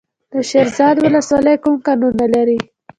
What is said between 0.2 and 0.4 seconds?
د